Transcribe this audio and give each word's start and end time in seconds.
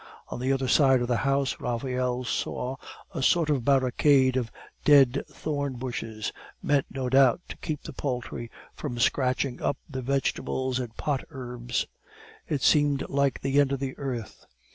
On 0.29 0.39
the 0.39 0.51
other 0.51 0.67
side 0.67 0.99
of 1.01 1.07
the 1.07 1.17
house 1.17 1.57
Raphael 1.59 2.23
saw 2.23 2.77
a 3.13 3.21
sort 3.21 3.51
of 3.51 3.63
barricade 3.63 4.35
of 4.35 4.49
dead 4.83 5.23
thorn 5.31 5.73
bushes, 5.75 6.31
meant 6.59 6.87
no 6.89 7.07
doubt 7.07 7.41
to 7.49 7.57
keep 7.57 7.83
the 7.83 7.93
poultry 7.93 8.49
from 8.73 8.97
scratching 8.97 9.61
up 9.61 9.77
the 9.87 10.01
vegetables 10.01 10.79
and 10.79 10.97
pot 10.97 11.23
herbs. 11.29 11.85
It 12.49 12.63
seemed 12.63 13.07
like 13.09 13.41
the 13.41 13.59
end 13.59 13.73
of 13.73 13.79
the 13.79 13.95
earth. 13.99 14.43